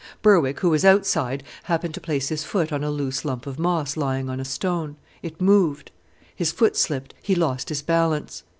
[0.23, 3.95] Berwick, who was outside, happened to place his foot on a loose lump of moss
[3.95, 4.95] lying on a stone.
[5.21, 5.91] It moved;
[6.35, 8.41] his foot slipped; he lost his balance.